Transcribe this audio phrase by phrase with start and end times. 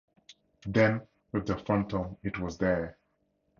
[0.65, 2.97] Then with the Phantom, it was there!